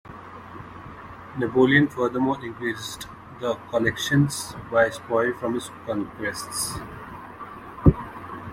Napoleon 1.37 1.87
furthermore 1.87 2.43
increased 2.43 3.05
the 3.39 3.53
collections 3.69 4.55
by 4.71 4.89
spoil 4.89 5.31
from 5.35 5.53
his 5.53 5.69
conquests. 5.85 6.79